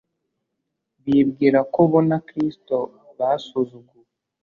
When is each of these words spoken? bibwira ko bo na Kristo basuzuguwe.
bibwira 1.03 1.59
ko 1.73 1.79
bo 1.89 1.99
na 2.09 2.17
Kristo 2.27 2.75
basuzuguwe. 3.17 4.07